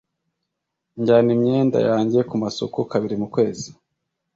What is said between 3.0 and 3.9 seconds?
mukwezi